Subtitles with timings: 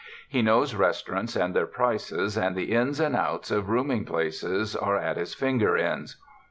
[0.27, 4.97] He knows restaurants and their prices, and the ins and outs of rooming places are
[4.97, 6.17] at his finger ends.